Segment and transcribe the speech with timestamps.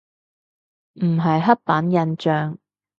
[0.93, 2.57] 唔係刻板印象